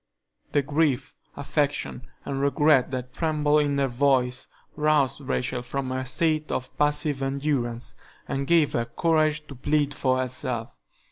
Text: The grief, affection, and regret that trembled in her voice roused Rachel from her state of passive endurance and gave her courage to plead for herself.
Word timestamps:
The 0.53 0.63
grief, 0.63 1.13
affection, 1.37 2.07
and 2.25 2.41
regret 2.41 2.89
that 2.89 3.13
trembled 3.13 3.61
in 3.63 3.77
her 3.77 3.87
voice 3.87 4.47
roused 4.75 5.21
Rachel 5.21 5.61
from 5.61 5.91
her 5.91 6.05
state 6.05 6.51
of 6.51 6.75
passive 6.75 7.21
endurance 7.21 7.93
and 8.27 8.47
gave 8.47 8.73
her 8.73 8.85
courage 8.85 9.45
to 9.45 9.53
plead 9.53 9.93
for 9.93 10.17
herself. 10.17 10.75